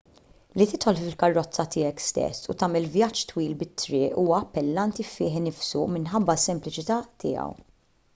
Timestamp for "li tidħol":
0.59-0.99